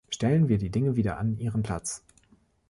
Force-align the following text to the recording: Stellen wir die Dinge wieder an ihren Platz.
Stellen 0.09 0.47
wir 0.49 0.57
die 0.57 0.71
Dinge 0.71 0.95
wieder 0.95 1.19
an 1.19 1.37
ihren 1.37 1.61
Platz. 1.61 2.03